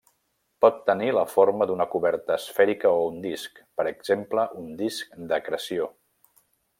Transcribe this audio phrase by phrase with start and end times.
[0.63, 5.91] Pot tenir la forma d'una coberta esfèrica o un disc, per exemple un disc d'acreció.